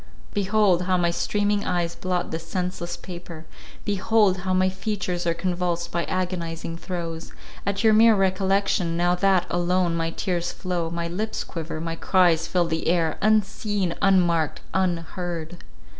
Behold, 0.33 0.81
how 0.85 0.97
my 0.97 1.11
streaming 1.11 1.63
eyes 1.63 1.93
blot 1.93 2.31
this 2.31 2.47
senseless 2.47 2.97
paper—behold, 2.97 4.37
how 4.39 4.51
my 4.51 4.67
features 4.67 5.27
are 5.27 5.35
convulsed 5.35 5.91
by 5.91 6.05
agonizing 6.05 6.75
throes, 6.75 7.33
at 7.67 7.83
your 7.83 7.93
mere 7.93 8.15
recollection, 8.15 8.97
now 8.97 9.13
that, 9.13 9.45
alone, 9.47 9.95
my 9.95 10.09
tears 10.09 10.51
flow, 10.51 10.89
my 10.89 11.07
lips 11.07 11.43
quiver, 11.43 11.79
my 11.79 11.95
cries 11.95 12.47
fill 12.47 12.65
the 12.65 12.87
air, 12.87 13.19
unseen, 13.21 13.93
unmarked, 14.01 14.61
unheard! 14.73 15.57